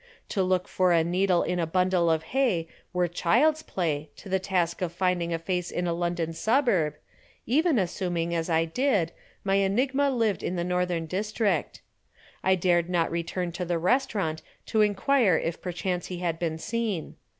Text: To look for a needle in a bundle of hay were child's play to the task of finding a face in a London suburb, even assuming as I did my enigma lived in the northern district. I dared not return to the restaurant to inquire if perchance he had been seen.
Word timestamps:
To 0.29 0.41
look 0.41 0.67
for 0.67 0.91
a 0.93 1.03
needle 1.03 1.43
in 1.43 1.59
a 1.59 1.67
bundle 1.67 2.09
of 2.09 2.23
hay 2.33 2.67
were 2.91 3.07
child's 3.07 3.61
play 3.61 4.09
to 4.15 4.29
the 4.29 4.39
task 4.39 4.81
of 4.81 4.91
finding 4.91 5.31
a 5.31 5.37
face 5.37 5.69
in 5.69 5.85
a 5.85 5.93
London 5.93 6.33
suburb, 6.33 6.95
even 7.45 7.77
assuming 7.77 8.33
as 8.33 8.49
I 8.49 8.65
did 8.65 9.11
my 9.43 9.57
enigma 9.57 10.09
lived 10.09 10.41
in 10.41 10.55
the 10.55 10.63
northern 10.63 11.05
district. 11.05 11.81
I 12.43 12.55
dared 12.55 12.89
not 12.89 13.11
return 13.11 13.51
to 13.51 13.63
the 13.63 13.77
restaurant 13.77 14.41
to 14.65 14.81
inquire 14.81 15.37
if 15.37 15.61
perchance 15.61 16.07
he 16.07 16.17
had 16.17 16.39
been 16.39 16.57
seen. 16.57 17.15